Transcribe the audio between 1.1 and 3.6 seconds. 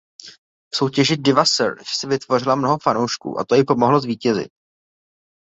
Diva Search si vytvořila mnoho fanoušků a to